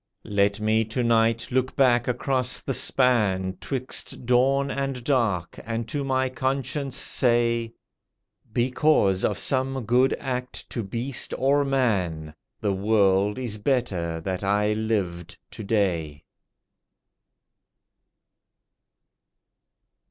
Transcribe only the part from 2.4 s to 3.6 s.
the span